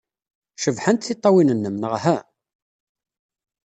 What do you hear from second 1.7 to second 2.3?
neɣ uhu?